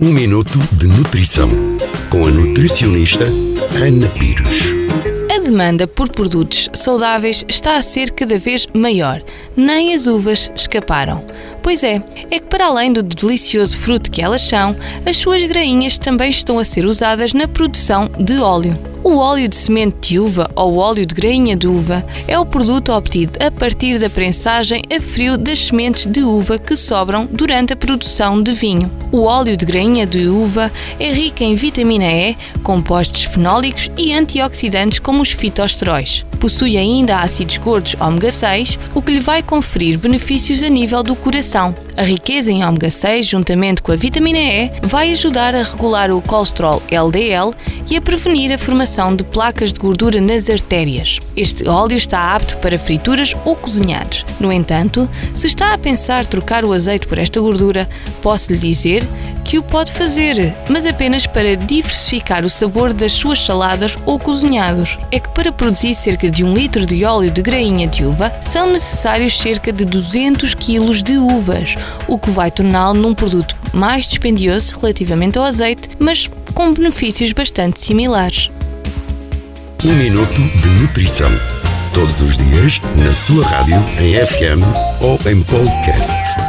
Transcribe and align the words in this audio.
Um 0.00 0.12
minuto 0.12 0.60
de 0.74 0.86
nutrição 0.86 1.48
com 2.08 2.24
a 2.24 2.30
nutricionista 2.30 3.24
Ana 3.24 4.06
Pires. 4.10 4.68
A 5.28 5.40
demanda 5.40 5.88
por 5.88 6.08
produtos 6.08 6.70
saudáveis 6.72 7.44
está 7.48 7.76
a 7.76 7.82
ser 7.82 8.12
cada 8.12 8.38
vez 8.38 8.64
maior. 8.72 9.20
Nem 9.56 9.92
as 9.92 10.06
uvas 10.06 10.52
escaparam. 10.54 11.24
Pois 11.64 11.82
é, 11.82 12.00
é 12.30 12.38
que 12.38 12.46
para 12.46 12.66
além 12.66 12.92
do 12.92 13.02
delicioso 13.02 13.76
fruto 13.76 14.08
que 14.08 14.22
elas 14.22 14.42
são, 14.42 14.76
as 15.04 15.16
suas 15.16 15.42
grainhas 15.42 15.98
também 15.98 16.30
estão 16.30 16.60
a 16.60 16.64
ser 16.64 16.86
usadas 16.86 17.32
na 17.32 17.48
produção 17.48 18.08
de 18.20 18.38
óleo. 18.38 18.78
O 19.04 19.16
óleo 19.16 19.48
de 19.48 19.54
semente 19.54 20.10
de 20.10 20.18
uva 20.18 20.50
ou 20.56 20.76
óleo 20.76 21.06
de 21.06 21.14
grainha 21.14 21.56
de 21.56 21.68
uva 21.68 22.04
é 22.26 22.38
o 22.38 22.44
produto 22.44 22.92
obtido 22.92 23.38
a 23.44 23.50
partir 23.50 23.98
da 23.98 24.10
prensagem 24.10 24.82
a 24.94 25.00
frio 25.00 25.38
das 25.38 25.66
sementes 25.66 26.04
de 26.04 26.22
uva 26.22 26.58
que 26.58 26.76
sobram 26.76 27.26
durante 27.30 27.72
a 27.72 27.76
produção 27.76 28.42
de 28.42 28.52
vinho. 28.52 28.90
O 29.12 29.22
óleo 29.22 29.56
de 29.56 29.64
grainha 29.64 30.04
de 30.04 30.26
uva 30.26 30.70
é 30.98 31.12
rico 31.12 31.42
em 31.42 31.54
vitamina 31.54 32.10
E, 32.10 32.36
compostos 32.62 33.22
fenólicos 33.24 33.90
e 33.96 34.12
antioxidantes 34.12 34.98
como 34.98 35.22
os 35.22 35.30
fitosteróis. 35.30 36.24
Possui 36.38 36.76
ainda 36.76 37.18
ácidos 37.18 37.56
gordos 37.56 37.96
ômega 38.00 38.30
6, 38.30 38.78
o 38.94 39.02
que 39.02 39.12
lhe 39.12 39.20
vai 39.20 39.42
conferir 39.42 39.98
benefícios 39.98 40.62
a 40.62 40.68
nível 40.68 41.02
do 41.02 41.16
coração. 41.16 41.74
A 41.96 42.02
riqueza 42.02 42.52
em 42.52 42.64
ômega 42.64 42.90
6, 42.90 43.26
juntamente 43.26 43.82
com 43.82 43.90
a 43.90 43.96
vitamina 43.96 44.38
E, 44.38 44.70
vai 44.82 45.10
ajudar 45.12 45.54
a 45.54 45.64
regular 45.64 46.12
o 46.12 46.22
colesterol 46.22 46.80
LDL 46.90 47.52
e 47.90 47.96
a 47.96 48.00
prevenir 48.00 48.52
a 48.52 48.58
formação 48.58 49.14
de 49.14 49.24
placas 49.24 49.72
de 49.72 49.78
gordura 49.78 50.20
nas 50.20 50.48
artérias. 50.50 51.18
Este 51.36 51.68
óleo 51.68 51.96
está 51.96 52.34
apto 52.34 52.56
para 52.58 52.78
frituras 52.78 53.34
ou 53.44 53.56
cozinhados. 53.56 54.24
No 54.38 54.52
entanto, 54.52 55.08
se 55.34 55.46
está 55.46 55.72
a 55.72 55.78
pensar 55.78 56.26
trocar 56.26 56.64
o 56.64 56.72
azeite 56.72 57.06
por 57.06 57.18
esta 57.18 57.40
gordura, 57.40 57.88
posso 58.20 58.52
lhe 58.52 58.58
dizer 58.58 59.06
que 59.44 59.58
o 59.58 59.62
pode 59.62 59.90
fazer, 59.92 60.54
mas 60.68 60.84
apenas 60.84 61.26
para 61.26 61.56
diversificar 61.56 62.44
o 62.44 62.50
sabor 62.50 62.92
das 62.92 63.12
suas 63.12 63.40
saladas 63.40 63.96
ou 64.04 64.18
cozinhados. 64.18 64.98
É 65.10 65.18
que 65.18 65.28
para 65.30 65.50
produzir 65.50 65.94
cerca 65.94 66.30
de 66.30 66.44
um 66.44 66.52
litro 66.52 66.84
de 66.84 67.04
óleo 67.04 67.30
de 67.30 67.40
grainha 67.40 67.86
de 67.86 68.04
uva, 68.04 68.30
são 68.42 68.70
necessários 68.70 69.38
cerca 69.38 69.72
de 69.72 69.86
200 69.86 70.52
kg 70.52 71.02
de 71.02 71.16
uvas, 71.16 71.76
o 72.06 72.18
que 72.18 72.30
vai 72.30 72.50
torná-lo 72.50 73.00
num 73.00 73.14
produto 73.14 73.56
mais 73.72 74.06
dispendioso 74.08 74.78
relativamente 74.80 75.38
ao 75.38 75.44
azeite, 75.44 75.88
mas 75.98 76.28
com 76.54 76.72
benefícios 76.72 77.32
bastante 77.32 77.80
similares. 77.80 78.50
Um 79.84 79.92
minuto 79.94 80.40
de 80.60 80.68
nutrição. 80.80 81.30
Todos 81.92 82.20
os 82.20 82.36
dias, 82.36 82.80
na 82.96 83.12
sua 83.12 83.44
rádio, 83.46 83.84
em 84.00 84.14
FM 84.24 84.62
ou 85.00 85.18
em 85.30 85.42
podcast. 85.42 86.47